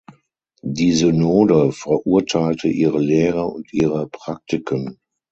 [0.63, 4.97] Die Synode verurteilte ihre Lehre und ihre Praktiken.